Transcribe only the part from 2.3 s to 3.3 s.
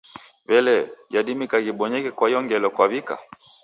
ngelo kwaw'ika?